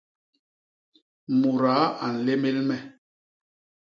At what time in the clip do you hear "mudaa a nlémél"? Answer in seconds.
1.39-2.57